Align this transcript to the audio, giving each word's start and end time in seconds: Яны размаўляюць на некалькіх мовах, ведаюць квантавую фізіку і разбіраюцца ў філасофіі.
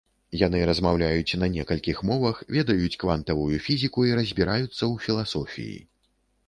Яны 0.41 0.61
размаўляюць 0.69 1.37
на 1.41 1.49
некалькіх 1.57 2.01
мовах, 2.11 2.41
ведаюць 2.57 2.91
квантавую 3.05 3.55
фізіку 3.67 4.09
і 4.09 4.19
разбіраюцца 4.23 4.75
ў 4.75 4.93
філасофіі. 5.07 5.81